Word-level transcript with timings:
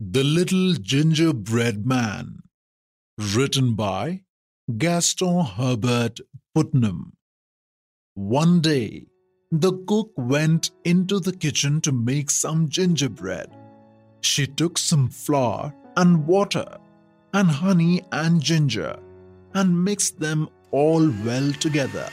The 0.00 0.24
Little 0.24 0.74
Gingerbread 0.74 1.86
Man, 1.86 2.40
written 3.16 3.74
by 3.74 4.22
Gaston 4.76 5.44
Herbert 5.44 6.18
Putnam. 6.52 7.12
One 8.14 8.60
day, 8.60 9.06
the 9.52 9.72
cook 9.86 10.10
went 10.16 10.72
into 10.82 11.20
the 11.20 11.30
kitchen 11.30 11.80
to 11.82 11.92
make 11.92 12.32
some 12.32 12.68
gingerbread. 12.68 13.54
She 14.20 14.48
took 14.48 14.78
some 14.78 15.08
flour 15.10 15.72
and 15.96 16.26
water 16.26 16.66
and 17.32 17.48
honey 17.48 18.02
and 18.10 18.42
ginger 18.42 18.98
and 19.54 19.84
mixed 19.84 20.18
them 20.18 20.48
all 20.72 21.08
well 21.24 21.52
together. 21.52 22.10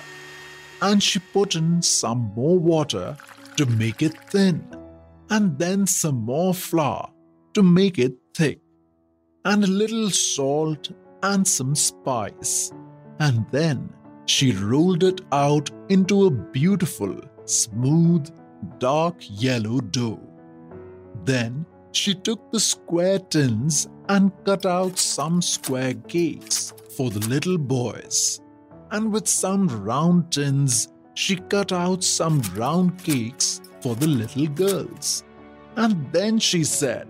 And 0.84 1.02
she 1.02 1.18
put 1.18 1.56
in 1.56 1.82
some 1.82 2.32
more 2.36 2.60
water 2.60 3.18
to 3.58 3.66
make 3.66 4.04
it 4.04 4.14
thin, 4.30 4.64
and 5.32 5.58
then 5.58 5.88
some 5.88 6.18
more 6.18 6.54
flour 6.54 7.11
to 7.54 7.64
make 7.64 8.00
it 8.00 8.14
thick, 8.34 8.60
and 9.46 9.64
a 9.64 9.68
little 9.68 10.10
salt 10.10 10.92
and 11.24 11.48
some 11.48 11.76
spice. 11.76 12.72
And 13.20 13.46
then 13.52 13.94
she 14.26 14.52
rolled 14.52 15.04
it 15.04 15.22
out 15.32 15.70
into 15.90 16.26
a 16.26 16.32
beautiful, 16.32 17.20
smooth, 17.46 18.30
dark 18.80 19.16
yellow 19.20 19.80
dough. 19.80 20.20
Then 21.26 21.66
she 21.92 22.16
took 22.16 22.52
the 22.52 22.60
square 22.60 23.20
tins 23.20 23.88
and 24.10 24.32
cut 24.46 24.66
out 24.66 24.98
some 24.98 25.42
square 25.42 25.94
cakes 25.94 26.74
for 26.96 27.10
the 27.10 27.28
little 27.28 27.58
boys. 27.58 28.42
And 28.92 29.12
with 29.12 29.28
some 29.28 29.68
round 29.68 30.32
tins, 30.32 30.90
she 31.14 31.36
cut 31.36 31.72
out 31.72 32.04
some 32.04 32.42
round 32.56 33.04
cakes 33.04 33.62
for 33.82 33.96
the 33.96 34.08
little 34.08 34.48
girls. 34.48 35.24
And 35.76 36.12
then 36.12 36.40
she 36.40 36.64
said, 36.64 37.08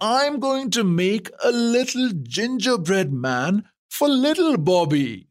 I'm 0.00 0.40
going 0.40 0.70
to 0.72 0.84
make 0.84 1.30
a 1.42 1.50
little 1.50 2.10
gingerbread 2.22 3.14
man 3.14 3.64
for 3.88 4.08
little 4.08 4.58
Bobby. 4.58 5.28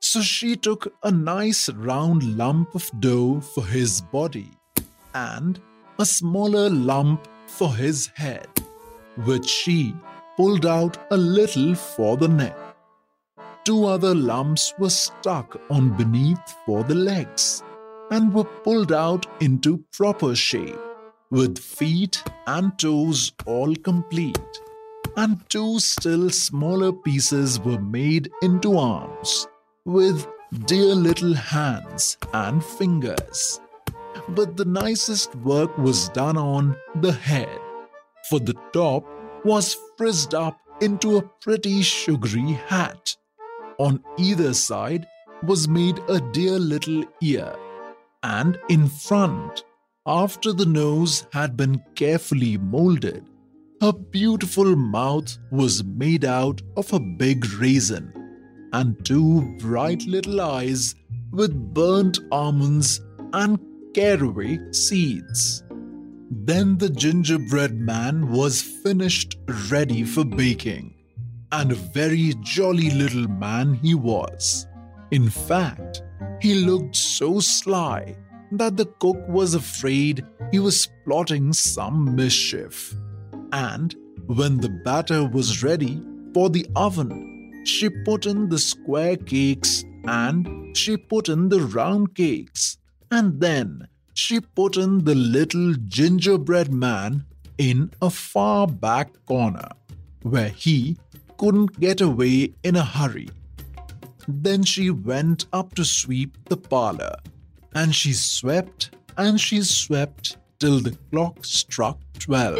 So 0.00 0.20
she 0.20 0.56
took 0.56 0.92
a 1.02 1.10
nice 1.10 1.70
round 1.70 2.36
lump 2.36 2.74
of 2.74 2.90
dough 3.00 3.40
for 3.40 3.64
his 3.64 4.02
body 4.02 4.50
and 5.14 5.58
a 5.98 6.04
smaller 6.04 6.68
lump 6.68 7.26
for 7.46 7.74
his 7.74 8.08
head, 8.08 8.48
which 9.24 9.46
she 9.46 9.94
pulled 10.36 10.66
out 10.66 10.98
a 11.10 11.16
little 11.16 11.74
for 11.74 12.18
the 12.18 12.28
neck. 12.28 12.58
Two 13.64 13.86
other 13.86 14.14
lumps 14.14 14.74
were 14.78 14.90
stuck 14.90 15.58
on 15.70 15.96
beneath 15.96 16.54
for 16.66 16.84
the 16.84 16.94
legs 16.94 17.62
and 18.10 18.34
were 18.34 18.44
pulled 18.44 18.92
out 18.92 19.26
into 19.40 19.82
proper 19.92 20.36
shape 20.36 20.85
with 21.30 21.58
feet 21.58 22.22
and 22.46 22.78
toes 22.78 23.32
all 23.46 23.74
complete, 23.76 24.60
and 25.16 25.38
two 25.48 25.78
still 25.80 26.30
smaller 26.30 26.92
pieces 26.92 27.58
were 27.60 27.80
made 27.80 28.30
into 28.42 28.78
arms, 28.78 29.48
with 29.84 30.26
dear 30.66 30.94
little 30.94 31.34
hands 31.34 32.16
and 32.32 32.64
fingers. 32.64 33.60
But 34.28 34.56
the 34.56 34.64
nicest 34.64 35.34
work 35.36 35.76
was 35.78 36.08
done 36.10 36.36
on 36.36 36.76
the 36.96 37.12
head, 37.12 37.58
for 38.30 38.38
the 38.38 38.54
top 38.72 39.04
was 39.44 39.76
frizzed 39.96 40.34
up 40.34 40.58
into 40.80 41.16
a 41.16 41.22
pretty 41.22 41.82
sugary 41.82 42.52
hat. 42.68 43.16
On 43.78 44.02
either 44.18 44.54
side 44.54 45.06
was 45.42 45.68
made 45.68 45.98
a 46.08 46.20
dear 46.32 46.58
little 46.58 47.04
ear, 47.20 47.54
and 48.22 48.58
in 48.68 48.88
front 48.88 49.64
after 50.06 50.52
the 50.52 50.66
nose 50.66 51.26
had 51.32 51.56
been 51.56 51.82
carefully 51.96 52.56
molded, 52.56 53.24
her 53.80 53.92
beautiful 53.92 54.76
mouth 54.76 55.36
was 55.50 55.84
made 55.84 56.24
out 56.24 56.62
of 56.76 56.92
a 56.92 57.00
big 57.00 57.44
raisin, 57.54 58.12
and 58.72 59.04
two 59.04 59.42
bright 59.58 60.02
little 60.06 60.40
eyes 60.40 60.94
with 61.32 61.74
burnt 61.74 62.18
almonds 62.30 63.00
and 63.32 63.58
caraway 63.94 64.58
seeds. 64.72 65.64
Then 66.30 66.78
the 66.78 66.90
gingerbread 66.90 67.74
man 67.74 68.30
was 68.30 68.62
finished 68.62 69.36
ready 69.70 70.04
for 70.04 70.24
baking, 70.24 70.94
and 71.50 71.72
a 71.72 71.76
very 71.76 72.34
jolly 72.42 72.90
little 72.90 73.28
man 73.28 73.74
he 73.74 73.94
was. 73.94 74.66
In 75.10 75.28
fact, 75.28 76.02
he 76.40 76.54
looked 76.54 76.96
so 76.96 77.40
sly 77.40 78.16
that 78.52 78.76
the 78.76 78.86
cook 78.86 79.18
was 79.28 79.54
afraid 79.54 80.24
he 80.50 80.58
was 80.58 80.88
plotting 81.04 81.52
some 81.52 82.14
mischief. 82.14 82.94
And 83.52 83.94
when 84.26 84.58
the 84.58 84.68
batter 84.68 85.24
was 85.26 85.62
ready 85.62 86.02
for 86.34 86.50
the 86.50 86.66
oven, 86.76 87.62
she 87.64 87.88
put 88.04 88.26
in 88.26 88.48
the 88.48 88.58
square 88.58 89.16
cakes 89.16 89.84
and 90.04 90.76
she 90.76 90.96
put 90.96 91.28
in 91.28 91.48
the 91.48 91.60
round 91.60 92.14
cakes, 92.14 92.78
and 93.10 93.40
then 93.40 93.88
she 94.14 94.40
put 94.40 94.76
in 94.76 95.04
the 95.04 95.14
little 95.14 95.74
gingerbread 95.86 96.72
man 96.72 97.24
in 97.58 97.90
a 98.00 98.10
far 98.10 98.66
back 98.66 99.10
corner 99.26 99.68
where 100.22 100.48
he 100.48 100.96
couldn't 101.38 101.78
get 101.80 102.00
away 102.00 102.52
in 102.62 102.76
a 102.76 102.84
hurry. 102.84 103.28
Then 104.28 104.64
she 104.64 104.90
went 104.90 105.46
up 105.52 105.74
to 105.74 105.84
sweep 105.84 106.36
the 106.48 106.56
parlor 106.56 107.16
and 107.76 107.94
she 107.94 108.14
swept 108.14 108.90
and 109.18 109.38
she 109.38 109.60
swept 109.60 110.38
till 110.58 110.80
the 110.80 110.96
clock 111.10 111.44
struck 111.44 111.98
twelve, 112.18 112.58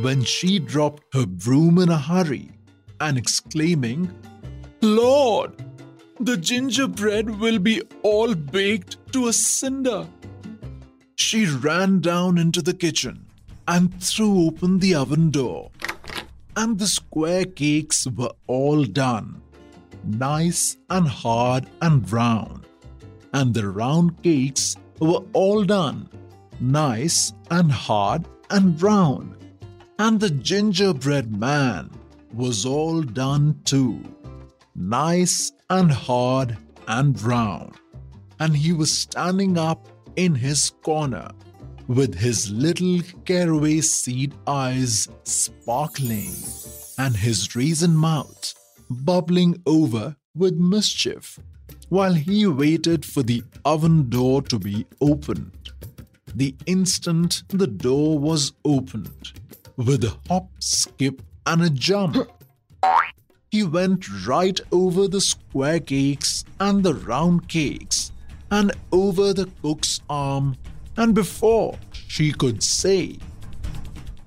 when 0.00 0.24
she 0.24 0.58
dropped 0.58 1.04
her 1.12 1.26
broom 1.26 1.78
in 1.78 1.90
a 1.90 1.98
hurry 1.98 2.50
and 3.00 3.18
exclaiming, 3.18 4.10
Lord, 4.80 5.52
the 6.18 6.38
gingerbread 6.38 7.38
will 7.40 7.58
be 7.58 7.82
all 8.02 8.34
baked 8.34 8.96
to 9.12 9.28
a 9.28 9.34
cinder. 9.34 10.06
She 11.16 11.44
ran 11.46 12.00
down 12.00 12.38
into 12.38 12.62
the 12.62 12.74
kitchen 12.74 13.26
and 13.68 14.02
threw 14.02 14.46
open 14.46 14.78
the 14.78 14.94
oven 14.94 15.30
door, 15.30 15.70
and 16.56 16.78
the 16.78 16.86
square 16.86 17.44
cakes 17.44 18.06
were 18.06 18.32
all 18.46 18.84
done, 18.84 19.42
nice 20.04 20.78
and 20.88 21.06
hard 21.06 21.66
and 21.82 22.04
brown 22.06 22.61
and 23.32 23.54
the 23.54 23.68
round 23.68 24.22
cakes 24.22 24.76
were 25.00 25.22
all 25.32 25.64
done, 25.64 26.08
nice 26.60 27.32
and 27.50 27.70
hard 27.70 28.26
and 28.50 28.78
brown. 28.78 29.36
And 29.98 30.20
the 30.20 30.30
gingerbread 30.30 31.36
man 31.38 31.90
was 32.34 32.66
all 32.66 33.02
done 33.02 33.60
too, 33.64 34.02
nice 34.74 35.52
and 35.70 35.90
hard 35.90 36.56
and 36.88 37.14
brown. 37.14 37.72
And 38.40 38.56
he 38.56 38.72
was 38.72 38.90
standing 38.90 39.56
up 39.56 39.88
in 40.16 40.34
his 40.34 40.70
corner 40.82 41.28
with 41.88 42.14
his 42.14 42.50
little 42.50 43.00
caraway 43.24 43.80
seed 43.80 44.34
eyes 44.46 45.08
sparkling 45.24 46.32
and 46.98 47.16
his 47.16 47.54
raisin 47.54 47.96
mouth 47.96 48.54
bubbling 48.90 49.60
over 49.66 50.16
with 50.34 50.54
mischief 50.54 51.38
while 51.92 52.14
he 52.14 52.46
waited 52.46 53.04
for 53.04 53.22
the 53.22 53.44
oven 53.66 54.08
door 54.08 54.40
to 54.40 54.58
be 54.58 54.86
opened. 55.02 55.72
The 56.34 56.54
instant 56.64 57.42
the 57.48 57.66
door 57.66 58.18
was 58.18 58.54
opened, 58.64 59.32
with 59.76 60.02
a 60.02 60.16
hop, 60.26 60.48
skip, 60.58 61.20
and 61.44 61.60
a 61.60 61.68
jump, 61.68 62.16
he 63.50 63.62
went 63.62 64.08
right 64.26 64.58
over 64.72 65.06
the 65.06 65.20
square 65.20 65.80
cakes 65.80 66.46
and 66.60 66.82
the 66.82 66.94
round 66.94 67.50
cakes 67.50 68.10
and 68.50 68.72
over 68.90 69.34
the 69.34 69.50
cook's 69.60 70.00
arm, 70.08 70.56
and 70.96 71.14
before 71.14 71.78
she 71.92 72.32
could 72.32 72.62
say, 72.62 73.18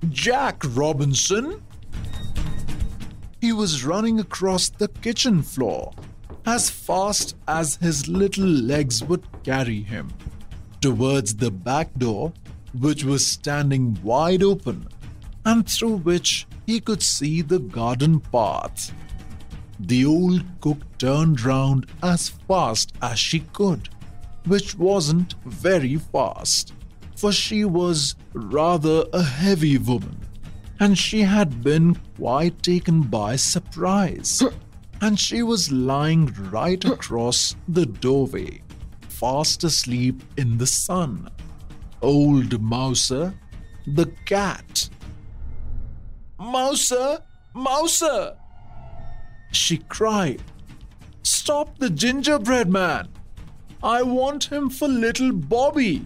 Jack 0.09 0.61
Robinson, 0.75 1.63
he 3.41 3.51
was 3.51 3.83
running 3.83 4.19
across 4.19 4.69
the 4.69 4.87
kitchen 4.87 5.41
floor 5.41 5.91
as 6.45 6.69
fast 6.69 7.35
as 7.47 7.75
his 7.77 8.07
little 8.07 8.45
legs 8.45 9.03
would 9.03 9.23
carry 9.43 9.81
him 9.81 10.09
towards 10.79 11.35
the 11.35 11.49
back 11.49 11.93
door, 11.95 12.31
which 12.79 13.03
was 13.03 13.25
standing 13.25 13.97
wide 14.03 14.43
open 14.43 14.87
and 15.45 15.67
through 15.69 15.97
which 15.97 16.47
he 16.65 16.79
could 16.79 17.01
see 17.01 17.41
the 17.41 17.59
garden 17.59 18.19
path. 18.19 18.91
The 19.79 20.05
old 20.05 20.43
cook 20.61 20.77
turned 20.97 21.41
round 21.41 21.87
as 22.01 22.29
fast 22.29 22.93
as 23.01 23.19
she 23.19 23.39
could, 23.39 23.89
which 24.45 24.75
wasn't 24.75 25.35
very 25.45 25.97
fast, 25.97 26.73
for 27.15 27.31
she 27.31 27.65
was 27.65 28.15
rather 28.33 29.05
a 29.13 29.21
heavy 29.21 29.77
woman, 29.77 30.17
and 30.79 30.97
she 30.97 31.21
had 31.21 31.63
been 31.63 31.95
quite 32.17 32.61
taken 32.63 33.01
by 33.01 33.35
surprise. 33.35 34.43
And 35.01 35.19
she 35.19 35.43
was 35.43 35.71
lying 35.71 36.33
right 36.49 36.83
across 36.85 37.55
the 37.67 37.85
doorway, 37.85 38.61
fast 39.09 39.63
asleep 39.63 40.23
in 40.37 40.57
the 40.57 40.67
sun. 40.67 41.29
Old 42.01 42.61
Mouser, 42.61 43.33
the 43.85 44.05
cat. 44.25 44.89
Mouser, 46.39 47.19
Mouser! 47.53 48.35
She 49.51 49.77
cried. 49.77 50.41
Stop 51.23 51.77
the 51.77 51.89
gingerbread 51.89 52.69
man! 52.69 53.09
I 53.83 54.01
want 54.01 54.45
him 54.45 54.69
for 54.69 54.87
little 54.87 55.31
Bobby. 55.31 56.05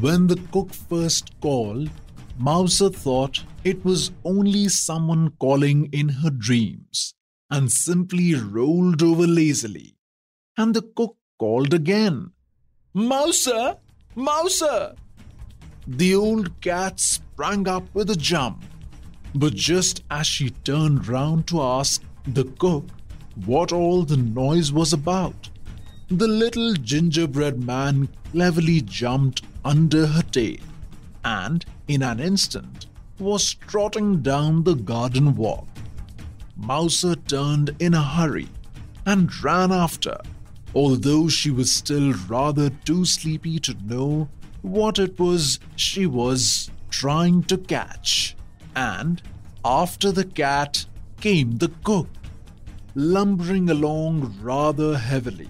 When 0.00 0.26
the 0.26 0.40
cook 0.50 0.72
first 0.72 1.38
called, 1.40 1.90
Mouser 2.38 2.90
thought 2.90 3.44
it 3.64 3.84
was 3.84 4.10
only 4.24 4.68
someone 4.68 5.30
calling 5.38 5.88
in 5.92 6.08
her 6.08 6.30
dreams 6.30 7.14
and 7.50 7.70
simply 7.70 8.34
rolled 8.34 9.02
over 9.02 9.26
lazily. 9.26 9.96
And 10.56 10.74
the 10.74 10.82
cook 10.82 11.16
called 11.38 11.74
again. 11.74 12.32
Mouser! 12.92 13.76
Mouser! 14.14 14.94
The 15.86 16.14
old 16.14 16.60
cat 16.60 17.00
sprang 17.00 17.68
up 17.68 17.84
with 17.94 18.10
a 18.10 18.16
jump 18.16 18.64
but 19.34 19.54
just 19.54 20.04
as 20.10 20.26
she 20.26 20.50
turned 20.50 21.08
round 21.08 21.46
to 21.48 21.60
ask 21.60 22.02
the 22.26 22.44
cook 22.44 22.84
what 23.46 23.72
all 23.72 24.04
the 24.04 24.16
noise 24.16 24.70
was 24.72 24.92
about, 24.92 25.50
the 26.08 26.28
little 26.28 26.74
gingerbread 26.74 27.64
man 27.64 28.08
cleverly 28.30 28.80
jumped 28.80 29.42
under 29.64 30.06
her 30.06 30.22
tail 30.22 30.60
and, 31.24 31.64
in 31.88 32.02
an 32.02 32.20
instant, 32.20 32.86
was 33.18 33.54
trotting 33.54 34.22
down 34.22 34.62
the 34.62 34.74
garden 34.74 35.34
walk. 35.34 35.66
Mouser 36.56 37.13
turned 37.26 37.74
in 37.78 37.94
a 37.94 38.02
hurry 38.02 38.48
and 39.06 39.42
ran 39.42 39.72
after, 39.72 40.16
although 40.74 41.28
she 41.28 41.50
was 41.50 41.70
still 41.70 42.14
rather 42.28 42.70
too 42.70 43.04
sleepy 43.04 43.58
to 43.60 43.74
know 43.84 44.28
what 44.62 44.98
it 44.98 45.18
was 45.18 45.58
she 45.76 46.06
was 46.06 46.70
trying 46.90 47.42
to 47.42 47.58
catch 47.58 48.36
and 48.76 49.22
after 49.64 50.12
the 50.12 50.24
cat 50.24 50.84
came 51.20 51.56
the 51.56 51.70
cook, 51.82 52.08
lumbering 52.94 53.70
along 53.70 54.36
rather 54.42 54.96
heavily, 54.96 55.48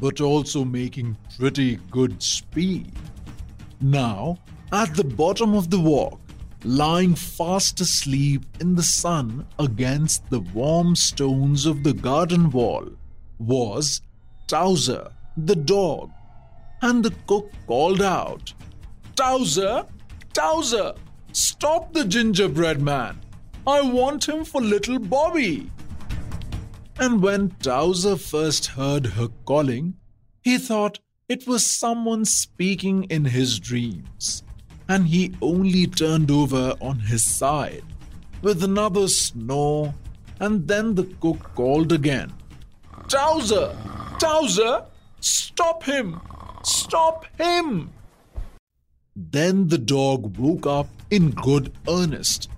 but 0.00 0.20
also 0.20 0.64
making 0.64 1.16
pretty 1.36 1.76
good 1.90 2.22
speed. 2.22 2.92
Now, 3.80 4.38
at 4.72 4.94
the 4.94 5.04
bottom 5.04 5.54
of 5.54 5.70
the 5.70 5.80
walk, 5.80 6.20
lying 6.64 7.14
fast 7.14 7.80
asleep 7.80 8.44
in 8.60 8.74
the 8.74 8.82
sun 8.82 9.46
against 9.58 10.28
the 10.30 10.40
warm 10.40 10.94
stones 10.94 11.66
of 11.66 11.82
the 11.82 11.94
garden 11.94 12.50
wall, 12.50 12.86
was 13.38 14.02
Towser 14.46 15.10
the 15.36 15.56
dog. 15.56 16.10
And 16.82 17.04
the 17.04 17.14
cook 17.26 17.50
called 17.66 18.02
out, 18.02 18.52
Towser, 19.14 19.86
Towser, 20.32 20.94
Stop 21.32 21.92
the 21.92 22.04
gingerbread 22.04 22.82
man! 22.82 23.20
I 23.66 23.82
want 23.82 24.28
him 24.28 24.44
for 24.44 24.60
little 24.60 24.98
Bobby! 24.98 25.70
And 26.98 27.22
when 27.22 27.50
Towser 27.62 28.16
first 28.16 28.66
heard 28.66 29.06
her 29.06 29.28
calling, 29.44 29.94
he 30.42 30.58
thought 30.58 30.98
it 31.28 31.46
was 31.46 31.64
someone 31.64 32.24
speaking 32.24 33.04
in 33.04 33.26
his 33.26 33.60
dreams, 33.60 34.42
and 34.90 35.06
he 35.06 35.32
only 35.40 35.86
turned 35.86 36.32
over 36.32 36.74
on 36.80 36.98
his 36.98 37.22
side 37.22 37.84
with 38.42 38.64
another 38.64 39.06
snore, 39.06 39.94
and 40.40 40.66
then 40.66 40.96
the 40.96 41.04
cook 41.20 41.54
called 41.54 41.92
again. 41.92 42.32
Towser! 43.06 43.76
Towser! 44.18 44.84
Stop 45.20 45.84
him! 45.84 46.20
Stop 46.64 47.24
him! 47.38 47.90
Then 49.14 49.68
the 49.68 49.78
dog 49.78 50.36
woke 50.36 50.66
up 50.66 50.88
in 51.08 51.30
good 51.30 51.72
earnest 51.88 52.50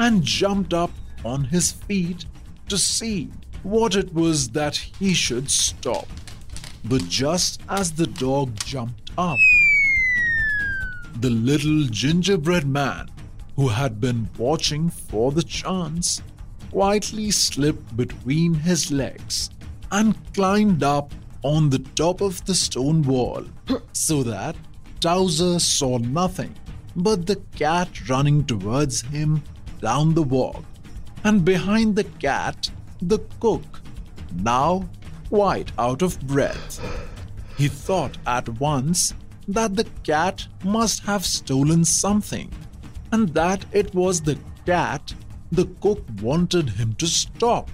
and 0.00 0.24
jumped 0.24 0.74
up 0.74 0.90
on 1.24 1.44
his 1.44 1.70
feet 1.70 2.26
to 2.68 2.76
see 2.76 3.30
what 3.62 3.94
it 3.94 4.12
was 4.12 4.48
that 4.50 4.76
he 4.98 5.14
should 5.14 5.48
stop. 5.52 6.08
But 6.84 7.08
just 7.08 7.62
as 7.68 7.92
the 7.92 8.08
dog 8.08 8.56
jumped 8.64 9.12
up, 9.16 9.38
the 11.22 11.30
little 11.30 11.84
gingerbread 11.84 12.66
man, 12.66 13.08
who 13.54 13.68
had 13.68 14.00
been 14.00 14.28
watching 14.36 14.90
for 14.90 15.30
the 15.30 15.42
chance, 15.42 16.20
quietly 16.72 17.30
slipped 17.30 17.96
between 17.96 18.54
his 18.54 18.90
legs 18.90 19.50
and 19.92 20.16
climbed 20.34 20.82
up 20.82 21.14
on 21.44 21.70
the 21.70 21.78
top 21.94 22.20
of 22.20 22.44
the 22.46 22.54
stone 22.54 23.02
wall 23.02 23.44
so 23.92 24.24
that 24.24 24.56
Towser 24.98 25.60
saw 25.60 25.98
nothing 25.98 26.56
but 26.96 27.26
the 27.26 27.36
cat 27.54 28.08
running 28.08 28.44
towards 28.44 29.02
him 29.02 29.44
down 29.80 30.14
the 30.14 30.24
walk, 30.24 30.64
and 31.22 31.44
behind 31.44 31.94
the 31.94 32.04
cat, 32.04 32.68
the 33.00 33.20
cook, 33.38 33.80
now 34.34 34.88
quite 35.28 35.70
out 35.78 36.02
of 36.02 36.20
breath. 36.26 36.80
He 37.56 37.68
thought 37.68 38.18
at 38.26 38.48
once 38.60 39.14
that 39.48 39.76
the 39.76 39.86
cat 40.04 40.46
must 40.64 41.02
have 41.04 41.24
stolen 41.26 41.84
something, 41.84 42.50
and 43.10 43.28
that 43.34 43.64
it 43.72 43.94
was 43.94 44.20
the 44.20 44.38
cat 44.66 45.14
the 45.50 45.66
cook 45.80 46.02
wanted 46.22 46.70
him 46.70 46.94
to 46.94 47.06
stop. 47.06 47.70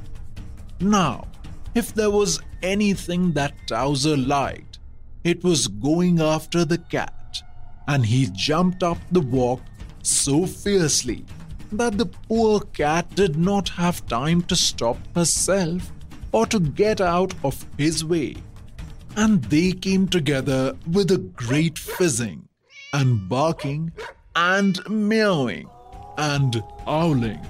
Now, 0.80 1.28
if 1.74 1.94
there 1.94 2.10
was 2.10 2.40
anything 2.62 3.32
that 3.32 3.54
Towser 3.68 4.16
liked, 4.16 4.78
it 5.22 5.44
was 5.44 5.68
going 5.68 6.20
after 6.20 6.64
the 6.64 6.78
cat 6.78 7.42
and 7.86 8.04
he 8.04 8.28
jumped 8.32 8.82
up 8.82 8.98
the 9.12 9.20
walk 9.20 9.60
so 10.02 10.46
fiercely 10.46 11.24
that 11.72 11.98
the 11.98 12.06
poor 12.06 12.60
cat 12.60 13.14
did 13.14 13.36
not 13.36 13.68
have 13.68 14.06
time 14.06 14.42
to 14.42 14.56
stop 14.56 14.98
herself 15.14 15.92
or 16.32 16.46
to 16.46 16.60
get 16.60 17.00
out 17.00 17.34
of 17.44 17.64
his 17.76 18.04
way. 18.04 18.36
And 19.18 19.42
they 19.46 19.72
came 19.72 20.06
together 20.06 20.76
with 20.92 21.10
a 21.10 21.18
great 21.18 21.76
fizzing 21.76 22.48
and 22.92 23.28
barking 23.28 23.90
and 24.36 24.78
meowing 24.88 25.68
and 26.16 26.62
howling 26.86 27.44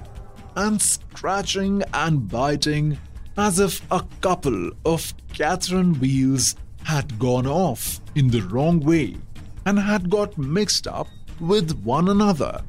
and 0.57 0.81
scratching 0.81 1.83
and 1.93 2.27
biting 2.27 2.97
as 3.37 3.59
if 3.61 3.83
a 3.93 4.03
couple 4.23 4.71
of 4.87 5.13
Catherine 5.35 5.93
wheels 6.01 6.57
had 6.85 7.19
gone 7.19 7.47
off 7.47 8.01
in 8.15 8.29
the 8.29 8.41
wrong 8.41 8.81
way 8.81 9.19
and 9.67 9.79
had 9.79 10.09
got 10.09 10.39
mixed 10.39 10.87
up 10.87 11.09
with 11.39 11.79
one 11.83 12.09
another. 12.09 12.63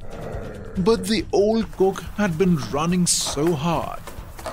But 0.76 1.06
the 1.06 1.24
old 1.32 1.72
cook 1.72 2.02
had 2.18 2.36
been 2.36 2.58
running 2.70 3.06
so 3.06 3.54
hard 3.54 4.00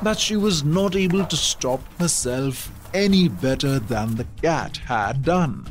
that 0.03 0.17
she 0.17 0.37
was 0.37 0.63
not 0.63 0.95
able 0.95 1.25
to 1.25 1.35
stop 1.35 1.81
herself 1.99 2.71
any 2.93 3.27
better 3.27 3.79
than 3.79 4.15
the 4.15 4.27
cat 4.41 4.77
had 4.77 5.23
done. 5.23 5.65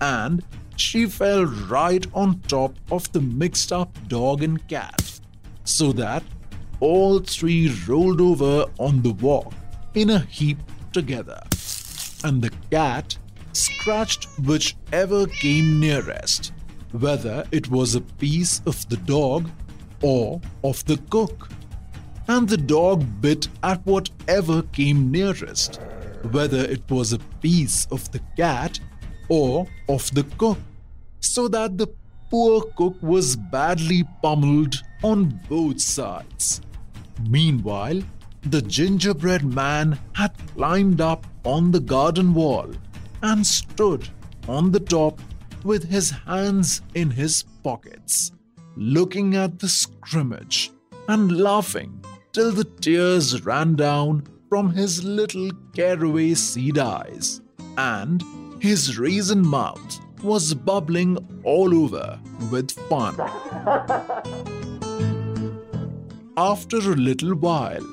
And 0.00 0.42
she 0.76 1.06
fell 1.06 1.44
right 1.44 2.06
on 2.12 2.40
top 2.40 2.74
of 2.90 3.10
the 3.12 3.20
mixed 3.20 3.72
up 3.72 3.96
dog 4.08 4.42
and 4.42 4.66
cat, 4.68 5.20
so 5.64 5.92
that 5.92 6.22
all 6.80 7.18
three 7.20 7.74
rolled 7.88 8.20
over 8.20 8.66
on 8.78 9.02
the 9.02 9.12
walk 9.12 9.54
in 9.94 10.10
a 10.10 10.18
heap 10.18 10.58
together. 10.92 11.40
and 12.24 12.42
the 12.42 12.50
cat 12.70 13.16
scratched 13.52 14.26
whichever 14.44 15.26
came 15.26 15.80
nearest, 15.80 16.52
whether 16.92 17.44
it 17.52 17.70
was 17.70 17.94
a 17.94 18.00
piece 18.00 18.60
of 18.66 18.88
the 18.88 18.96
dog 18.98 19.48
or 20.02 20.40
of 20.64 20.84
the 20.86 20.98
cook. 21.10 21.48
And 22.28 22.48
the 22.48 22.56
dog 22.56 23.04
bit 23.20 23.48
at 23.62 23.84
whatever 23.86 24.62
came 24.62 25.10
nearest, 25.10 25.80
whether 26.30 26.58
it 26.58 26.90
was 26.90 27.12
a 27.12 27.18
piece 27.40 27.86
of 27.86 28.10
the 28.12 28.20
cat 28.36 28.80
or 29.28 29.66
of 29.88 30.12
the 30.14 30.24
cook, 30.38 30.58
so 31.20 31.48
that 31.48 31.78
the 31.78 31.88
poor 32.30 32.62
cook 32.76 32.96
was 33.02 33.36
badly 33.36 34.04
pummeled 34.22 34.82
on 35.02 35.40
both 35.48 35.80
sides. 35.80 36.60
Meanwhile, 37.28 38.02
the 38.42 38.62
gingerbread 38.62 39.44
man 39.44 39.98
had 40.14 40.32
climbed 40.54 41.00
up 41.00 41.26
on 41.44 41.70
the 41.70 41.80
garden 41.80 42.34
wall 42.34 42.70
and 43.22 43.46
stood 43.46 44.08
on 44.48 44.70
the 44.70 44.80
top 44.80 45.20
with 45.64 45.88
his 45.88 46.10
hands 46.10 46.82
in 46.94 47.10
his 47.10 47.42
pockets, 47.62 48.32
looking 48.76 49.34
at 49.34 49.58
the 49.58 49.68
scrimmage 49.68 50.70
and 51.08 51.40
laughing 51.40 52.04
till 52.32 52.52
the 52.52 52.64
tears 52.64 53.44
ran 53.44 53.74
down 53.74 54.22
from 54.48 54.72
his 54.72 55.04
little 55.04 55.50
caraway 55.74 56.34
seed 56.34 56.78
eyes, 56.78 57.40
and 57.76 58.22
his 58.60 58.98
raisin 58.98 59.46
mouth 59.46 60.00
was 60.22 60.54
bubbling 60.54 61.18
all 61.44 61.74
over 61.74 62.18
with 62.50 62.70
fun. 62.88 63.16
After 66.36 66.76
a 66.76 66.96
little 66.96 67.34
while, 67.34 67.86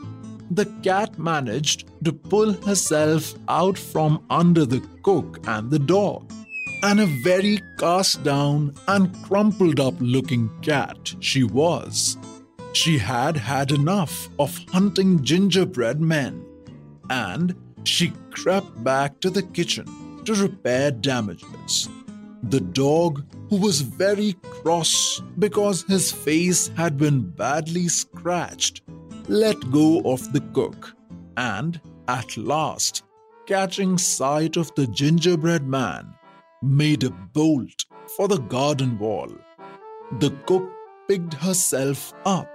the 0.52 0.66
cat 0.84 1.18
managed 1.18 1.86
to 2.04 2.12
pull 2.12 2.54
herself 2.54 3.34
out 3.48 3.78
from 3.78 4.24
under 4.30 4.66
the 4.66 4.86
cook 5.02 5.40
and 5.48 5.72
the 5.72 5.80
dog. 5.80 6.30
And 6.84 7.00
a 7.00 7.06
very 7.24 7.62
cast 7.80 8.24
down 8.24 8.76
and 8.90 9.16
crumpled 9.24 9.80
up 9.80 9.94
looking 10.00 10.50
cat 10.62 11.16
she 11.22 11.46
was. 11.46 12.18
She 12.74 12.98
had 12.98 13.38
had 13.38 13.72
enough 13.72 14.30
of 14.40 14.58
hunting 14.70 15.24
gingerbread 15.24 16.02
men, 16.02 16.44
and 17.10 17.56
she 17.84 18.12
crept 18.32 18.84
back 18.84 19.20
to 19.22 19.30
the 19.30 19.44
kitchen 19.44 19.86
to 20.26 20.34
repair 20.34 20.90
damages. 20.90 21.88
The 22.44 22.60
dog, 22.60 23.24
who 23.50 23.58
was 23.58 23.82
very 23.82 24.34
cross 24.42 25.22
because 25.38 25.84
his 25.84 26.12
face 26.12 26.70
had 26.70 26.98
been 26.98 27.22
badly 27.22 27.88
scratched, 27.88 28.82
let 29.28 29.72
go 29.72 30.02
of 30.02 30.34
the 30.34 30.42
cook, 30.54 30.96
and 31.38 31.80
at 32.08 32.36
last, 32.36 33.04
catching 33.46 33.98
sight 33.98 34.58
of 34.58 34.74
the 34.76 34.88
gingerbread 34.88 35.68
man, 35.68 36.14
made 36.62 37.04
a 37.04 37.12
bolt 37.12 37.86
for 38.18 38.28
the 38.28 38.40
garden 38.40 38.98
wall. 38.98 39.30
The 40.20 40.32
cook 40.46 40.70
picked 41.08 41.36
herself 41.36 42.14
up, 42.26 42.50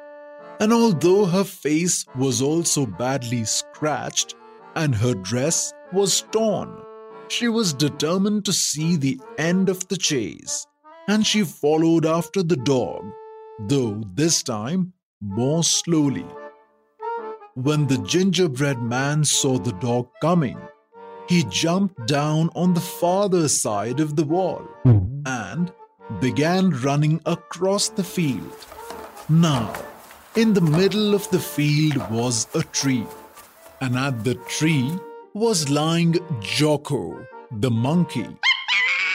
and 0.61 0.73
although 0.73 1.25
her 1.25 1.45
face 1.45 2.05
was 2.17 2.43
also 2.43 2.87
badly 2.87 3.45
scratched 3.45 4.35
and 4.75 4.95
her 4.95 5.15
dress 5.15 5.73
was 5.93 6.23
torn, 6.31 6.83
she 7.29 7.49
was 7.49 7.73
determined 7.73 8.45
to 8.45 8.53
see 8.53 8.97
the 8.97 9.21
end 9.37 9.69
of 9.69 9.87
the 9.89 9.97
chase, 9.97 10.67
and 11.09 11.27
she 11.27 11.43
followed 11.43 12.07
after 12.07 12.43
the 12.43 12.57
dog, 12.57 13.05
though 13.69 14.03
this 14.15 14.43
time 14.43 14.93
more 15.21 15.63
slowly. 15.63 16.27
When 17.55 17.87
the 17.87 17.99
gingerbread 17.99 18.81
man 18.81 19.25
saw 19.25 19.59
the 19.59 19.73
dog 19.73 20.09
coming, 20.21 20.59
he 21.29 21.45
jumped 21.51 22.07
down 22.07 22.51
on 22.55 22.73
the 22.73 22.81
farther 22.81 23.49
side 23.49 24.01
of 24.01 24.17
the 24.17 24.25
wall 24.25 24.63
and 25.27 25.73
began 26.21 26.71
running 26.71 27.21
across 27.27 27.89
the 27.91 28.05
field. 28.05 28.57
Now, 29.29 29.75
in 30.39 30.53
the 30.53 30.61
middle 30.61 31.17
of 31.17 31.29
the 31.31 31.39
field 31.41 31.97
was 32.13 32.47
a 32.55 32.63
tree, 32.63 33.05
and 33.81 33.99
at 33.99 34.23
the 34.23 34.37
tree 34.57 34.89
was 35.35 35.69
lying 35.69 36.15
Jocko, 36.41 37.27
the 37.51 37.73
monkey. 37.73 38.29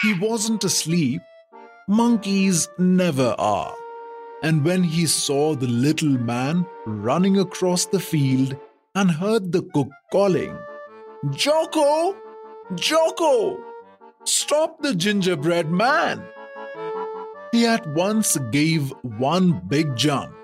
He 0.01 0.13
wasn't 0.19 0.65
asleep. 0.65 1.21
Monkeys 1.87 2.67
never 2.77 3.35
are. 3.39 3.73
And 4.41 4.65
when 4.65 4.83
he 4.83 5.05
saw 5.05 5.55
the 5.55 5.71
little 5.85 6.17
man 6.33 6.65
running 6.85 7.39
across 7.39 7.85
the 7.85 8.01
field 8.01 8.57
and 8.93 9.09
heard 9.09 9.53
the 9.53 9.61
cook 9.73 9.91
calling, 10.11 10.53
Jocko! 11.31 12.17
Jocko! 12.75 13.63
Stop 14.25 14.81
the 14.81 14.93
gingerbread 14.93 15.71
man! 15.71 16.21
He 17.53 17.65
at 17.65 17.87
once 17.95 18.35
gave 18.51 18.89
one 19.03 19.61
big 19.69 19.95
jump, 19.95 20.35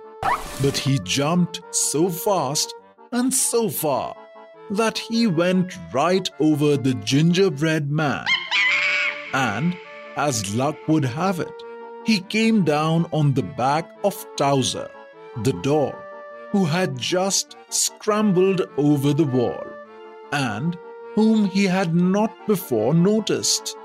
but 0.61 0.77
he 0.77 0.99
jumped 0.99 1.61
so 1.71 2.09
fast 2.09 2.73
and 3.11 3.33
so 3.33 3.69
far 3.69 4.15
that 4.69 4.97
he 4.97 5.25
went 5.25 5.73
right 5.93 6.29
over 6.39 6.77
the 6.77 6.93
gingerbread 6.95 7.89
man. 7.89 8.25
And, 9.33 9.75
as 10.15 10.53
luck 10.55 10.75
would 10.87 11.05
have 11.05 11.39
it, 11.39 11.63
he 12.05 12.19
came 12.21 12.63
down 12.63 13.07
on 13.11 13.33
the 13.33 13.43
back 13.43 13.89
of 14.03 14.25
Towser, 14.35 14.89
the 15.43 15.53
dog, 15.53 15.95
who 16.51 16.65
had 16.65 16.97
just 16.97 17.55
scrambled 17.69 18.61
over 18.77 19.13
the 19.13 19.25
wall, 19.25 19.65
and 20.31 20.77
whom 21.15 21.45
he 21.45 21.65
had 21.65 21.95
not 21.95 22.31
before 22.47 22.93
noticed. 22.93 23.75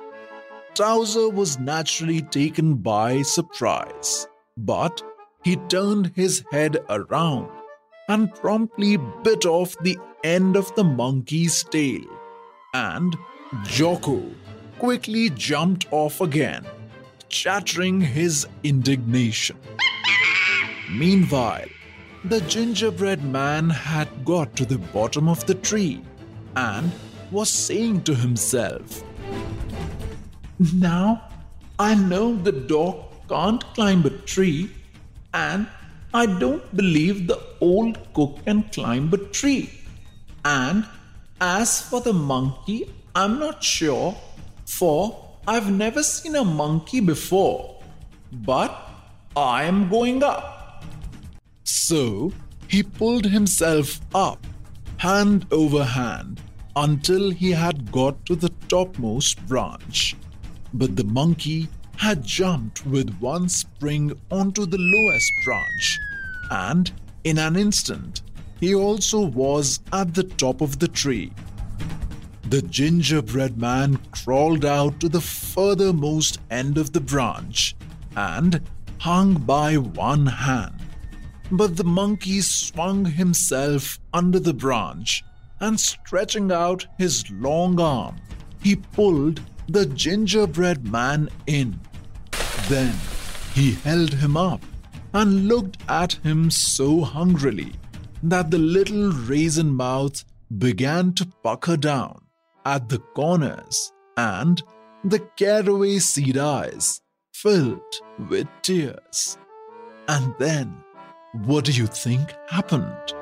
Towser 0.75 1.29
was 1.29 1.59
naturally 1.59 2.21
taken 2.21 2.75
by 2.75 3.23
surprise, 3.23 4.27
but 4.57 5.03
he 5.45 5.57
turned 5.69 6.13
his 6.15 6.43
head 6.51 6.79
around 6.89 7.49
and 8.09 8.35
promptly 8.35 8.97
bit 9.23 9.45
off 9.47 9.77
the 9.83 9.99
end 10.23 10.57
of 10.57 10.75
the 10.75 10.85
monkey's 10.85 11.63
tail. 11.65 12.05
And 12.73 13.17
Jocko 13.65 14.23
quickly 14.79 15.31
jumped 15.31 15.87
off 15.91 16.21
again, 16.21 16.67
chattering 17.29 18.01
his 18.01 18.47
indignation. 18.63 19.57
Meanwhile, 20.91 21.69
the 22.25 22.41
gingerbread 22.43 23.23
man 23.23 23.69
had 23.69 24.25
got 24.25 24.57
to 24.57 24.65
the 24.65 24.79
bottom 24.79 25.29
of 25.29 25.45
the 25.47 25.55
tree 25.55 26.03
and 26.57 26.91
was 27.31 27.51
saying 27.51 28.03
to 28.05 28.15
himself, 28.15 29.03
Now 30.75 31.29
I 31.79 31.95
know 31.95 32.35
the 32.37 32.53
dog 32.53 33.05
can't 33.29 33.65
climb 33.75 34.05
a 34.07 34.11
tree, 34.11 34.71
and 35.35 35.67
I 36.15 36.27
don't 36.27 36.75
believe 36.77 37.27
the 37.27 37.41
old 37.61 37.99
cook 38.15 38.39
can 38.45 38.63
climb 38.71 39.13
a 39.13 39.19
tree. 39.19 39.69
And 40.45 40.87
as 41.41 41.81
for 41.81 42.01
the 42.01 42.13
monkey, 42.13 42.89
I'm 43.17 43.39
not 43.41 43.63
sure, 43.63 44.15
for 44.65 44.99
I've 45.47 45.71
never 45.71 46.03
seen 46.03 46.37
a 46.37 46.45
monkey 46.45 47.01
before. 47.01 47.83
But 48.33 48.73
I 49.37 49.65
am 49.65 49.89
going 49.89 50.23
up. 50.23 50.85
So 51.65 52.33
he 52.69 52.83
pulled 52.85 53.27
himself 53.27 54.01
up, 54.15 54.47
hand 54.99 55.47
over 55.51 55.83
hand, 55.83 56.41
until 56.77 57.31
he 57.31 57.51
had 57.51 57.91
got 57.91 58.25
to 58.27 58.37
the 58.37 58.51
topmost 58.69 59.45
branch. 59.47 60.17
But 60.73 60.95
the 60.95 61.05
monkey 61.05 61.69
had 61.97 62.25
jumped 62.25 62.87
with 62.87 63.19
one 63.19 63.49
spring 63.49 64.13
onto 64.31 64.67
the 64.67 64.79
lowest 64.79 65.33
branch, 65.45 65.99
and 66.51 66.93
in 67.25 67.39
an 67.39 67.57
instant 67.57 68.23
he 68.61 68.75
also 68.75 69.21
was 69.21 69.81
at 69.93 70.15
the 70.15 70.23
top 70.25 70.61
of 70.61 70.79
the 70.79 70.89
tree. 70.89 71.33
The 72.49 72.63
gingerbread 72.63 73.59
man 73.59 73.99
crawled 74.11 74.65
out 74.65 75.01
to 75.01 75.09
the 75.09 75.21
furthermost 75.21 76.41
end 76.51 76.79
of 76.79 76.93
the 76.93 77.01
branch 77.01 77.75
and 78.17 78.61
hung 78.99 79.35
by 79.35 79.77
one 79.77 80.27
hand. 80.27 80.81
But 81.51 81.77
the 81.77 81.85
monkey 81.85 82.41
swung 82.41 83.05
himself 83.05 83.99
under 84.13 84.39
the 84.39 84.55
branch 84.55 85.23
and 85.61 85.79
stretching 85.79 86.53
out 86.53 86.87
his 86.99 87.31
long 87.31 87.81
arm, 87.81 88.17
he 88.63 88.77
pulled 88.77 89.41
the 89.69 89.87
gingerbread 89.87 90.91
man 90.91 91.29
in. 91.47 91.81
Then 92.69 92.95
he 93.55 93.73
held 93.73 94.15
him 94.15 94.37
up 94.37 94.63
and 95.13 95.49
looked 95.49 95.79
at 95.89 96.15
him 96.25 96.51
so 96.51 97.03
hungrily 97.03 97.73
that 98.23 98.51
the 98.51 98.59
little 98.59 99.11
raisin 99.11 99.75
mouth 99.75 100.25
began 100.59 101.13
to 101.15 101.27
pucker 101.43 101.77
down 101.77 102.21
at 102.65 102.89
the 102.89 102.99
corners 102.99 103.93
and 104.17 104.63
the 105.05 105.21
caraway 105.37 105.99
seed 105.99 106.39
eyes 106.39 107.01
filled 107.33 107.81
with 108.31 108.49
tears. 108.63 109.39
And 110.09 110.35
then, 110.39 110.75
what 111.45 111.65
do 111.65 111.73
you 111.73 111.87
think 111.87 112.35
happened? 112.49 113.13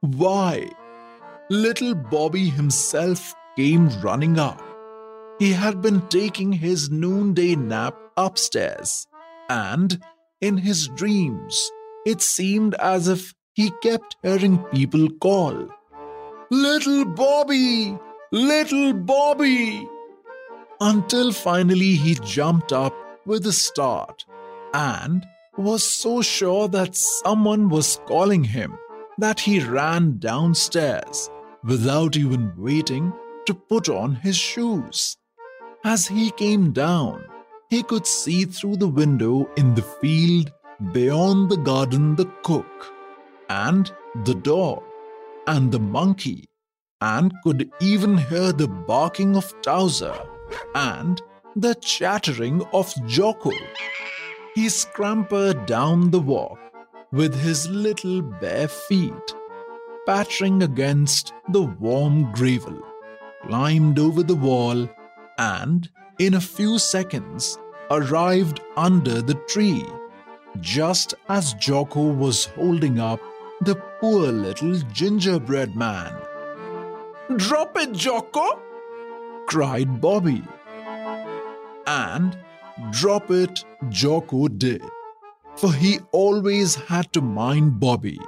Why, 0.00 0.70
little 1.50 1.94
Bobby 1.94 2.48
himself 2.48 3.34
came 3.56 3.88
running 4.00 4.38
up. 4.38 4.62
He 5.40 5.52
had 5.54 5.80
been 5.80 6.06
taking 6.08 6.52
his 6.52 6.90
noonday 6.90 7.56
nap 7.56 7.96
upstairs, 8.14 9.06
and 9.48 9.98
in 10.42 10.58
his 10.58 10.88
dreams, 10.88 11.72
it 12.04 12.20
seemed 12.20 12.74
as 12.74 13.08
if 13.08 13.32
he 13.54 13.70
kept 13.82 14.16
hearing 14.22 14.58
people 14.64 15.08
call, 15.08 15.66
Little 16.50 17.06
Bobby! 17.06 17.96
Little 18.30 18.92
Bobby! 18.92 19.88
Until 20.78 21.32
finally 21.32 21.94
he 21.94 22.16
jumped 22.16 22.74
up 22.74 22.94
with 23.24 23.46
a 23.46 23.52
start 23.52 24.26
and 24.74 25.26
was 25.56 25.82
so 25.82 26.20
sure 26.20 26.68
that 26.68 26.94
someone 26.94 27.70
was 27.70 27.98
calling 28.06 28.44
him 28.44 28.78
that 29.16 29.40
he 29.40 29.58
ran 29.60 30.18
downstairs 30.18 31.30
without 31.64 32.14
even 32.18 32.52
waiting 32.58 33.10
to 33.46 33.54
put 33.54 33.88
on 33.88 34.16
his 34.16 34.36
shoes. 34.36 35.16
As 35.84 36.06
he 36.06 36.30
came 36.32 36.72
down, 36.72 37.24
he 37.70 37.82
could 37.82 38.06
see 38.06 38.44
through 38.44 38.76
the 38.76 38.88
window 38.88 39.48
in 39.56 39.74
the 39.74 39.82
field 39.82 40.52
beyond 40.92 41.50
the 41.50 41.56
garden 41.56 42.16
the 42.16 42.26
cook 42.42 42.92
and 43.48 43.90
the 44.26 44.34
dog 44.34 44.82
and 45.46 45.72
the 45.72 45.78
monkey 45.78 46.44
and 47.00 47.32
could 47.42 47.70
even 47.80 48.18
hear 48.18 48.52
the 48.52 48.68
barking 48.68 49.34
of 49.36 49.54
Towser 49.62 50.18
and 50.74 51.22
the 51.56 51.74
chattering 51.76 52.62
of 52.74 52.92
Jocko. 53.06 53.52
He 54.54 54.68
scampered 54.68 55.64
down 55.64 56.10
the 56.10 56.20
walk 56.20 56.58
with 57.10 57.34
his 57.40 57.68
little 57.70 58.20
bare 58.20 58.68
feet, 58.68 59.34
pattering 60.04 60.62
against 60.62 61.32
the 61.48 61.62
warm 61.62 62.30
gravel, 62.32 62.78
climbed 63.46 63.98
over 63.98 64.22
the 64.22 64.36
wall, 64.36 64.86
and 65.40 65.88
in 66.18 66.34
a 66.34 66.40
few 66.40 66.78
seconds 66.78 67.58
arrived 67.90 68.60
under 68.76 69.22
the 69.22 69.38
tree, 69.48 69.84
just 70.60 71.14
as 71.30 71.54
Jocko 71.54 72.12
was 72.12 72.44
holding 72.44 73.00
up 73.00 73.20
the 73.62 73.74
poor 74.00 74.30
little 74.30 74.74
gingerbread 74.92 75.74
man. 75.74 76.14
Drop 77.36 77.76
it, 77.78 77.92
Jocko! 77.92 78.60
cried 79.46 80.00
Bobby. 80.00 80.42
And 81.86 82.36
drop 82.90 83.30
it, 83.30 83.64
Jocko 83.88 84.48
did, 84.48 84.82
for 85.56 85.72
he 85.72 86.00
always 86.12 86.74
had 86.74 87.12
to 87.14 87.22
mind 87.22 87.80
Bobby. 87.80 88.18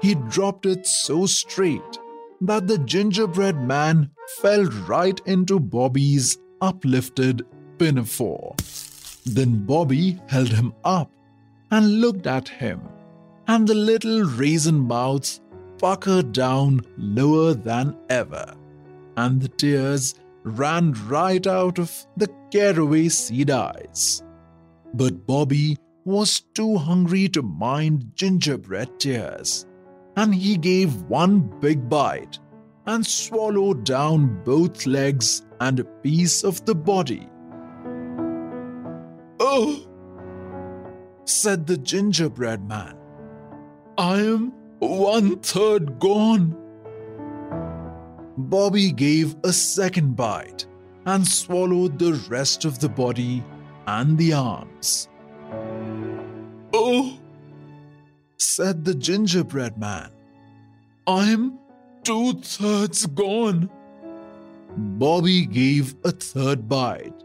He 0.00 0.14
dropped 0.14 0.64
it 0.64 0.86
so 0.86 1.26
straight 1.26 1.98
that 2.40 2.66
the 2.66 2.78
gingerbread 2.78 3.60
man 3.60 4.10
fell 4.40 4.64
right 4.64 5.20
into 5.26 5.60
Bobby's 5.60 6.38
uplifted 6.60 7.42
pinafore. 7.78 8.54
Then 9.26 9.64
Bobby 9.66 10.18
held 10.28 10.48
him 10.48 10.72
up 10.84 11.10
and 11.70 12.00
looked 12.00 12.26
at 12.26 12.48
him, 12.48 12.80
and 13.46 13.66
the 13.66 13.74
little 13.74 14.24
raisin 14.24 14.78
mouths 14.78 15.40
puckered 15.78 16.32
down 16.32 16.80
lower 16.96 17.54
than 17.54 17.96
ever, 18.08 18.54
and 19.16 19.40
the 19.40 19.48
tears 19.48 20.14
ran 20.42 20.92
right 21.06 21.46
out 21.46 21.78
of 21.78 22.06
the 22.16 22.28
caraway 22.50 23.08
seed 23.08 23.50
eyes. 23.50 24.22
But 24.94 25.26
Bobby 25.26 25.76
was 26.04 26.40
too 26.40 26.76
hungry 26.76 27.28
to 27.28 27.42
mind 27.42 28.12
gingerbread 28.14 28.98
tears, 28.98 29.66
and 30.16 30.34
he 30.34 30.56
gave 30.56 31.02
one 31.02 31.40
big 31.60 31.88
bite 31.88 32.38
and 32.86 33.06
swallowed 33.06 33.84
down 33.84 34.42
both 34.44 34.86
legs 34.86 35.42
and 35.60 35.80
a 35.80 35.84
piece 35.84 36.44
of 36.44 36.64
the 36.64 36.74
body. 36.74 37.28
Oh, 39.38 39.86
said 41.24 41.66
the 41.66 41.76
gingerbread 41.76 42.66
man, 42.66 42.96
I 43.96 44.20
am 44.20 44.52
one 44.78 45.38
third 45.40 45.98
gone. 45.98 46.56
Bobby 48.36 48.90
gave 48.90 49.36
a 49.44 49.52
second 49.52 50.16
bite 50.16 50.66
and 51.06 51.26
swallowed 51.26 51.98
the 51.98 52.14
rest 52.28 52.64
of 52.64 52.78
the 52.78 52.88
body 52.88 53.44
and 53.86 54.16
the 54.16 54.32
arms. 54.32 55.08
Said 58.40 58.86
the 58.86 58.94
gingerbread 58.94 59.76
man, 59.76 60.10
I'm 61.06 61.58
two 62.04 62.40
thirds 62.40 63.04
gone. 63.04 63.68
Bobby 64.74 65.44
gave 65.44 65.94
a 66.04 66.10
third 66.10 66.66
bite 66.66 67.22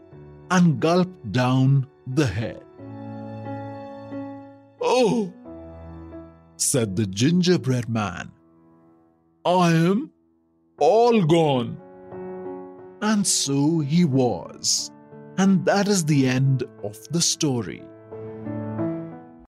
and 0.50 0.78
gulped 0.78 1.32
down 1.32 1.86
the 2.06 2.26
head. 2.26 2.62
Oh, 4.82 5.32
said 6.58 6.96
the 6.96 7.06
gingerbread 7.06 7.88
man, 7.88 8.30
I 9.46 9.72
am 9.72 10.12
all 10.78 11.24
gone. 11.24 11.78
And 13.00 13.26
so 13.26 13.80
he 13.80 14.04
was. 14.04 14.90
And 15.38 15.64
that 15.64 15.88
is 15.88 16.04
the 16.04 16.28
end 16.28 16.64
of 16.84 16.98
the 17.08 17.22
story. 17.22 17.82